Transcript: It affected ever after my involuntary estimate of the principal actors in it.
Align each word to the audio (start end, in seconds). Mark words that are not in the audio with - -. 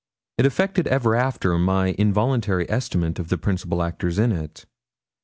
It 0.39 0.47
affected 0.47 0.87
ever 0.87 1.13
after 1.13 1.55
my 1.59 1.89
involuntary 1.91 2.67
estimate 2.71 3.19
of 3.19 3.29
the 3.29 3.37
principal 3.37 3.83
actors 3.83 4.17
in 4.17 4.31
it. 4.31 4.65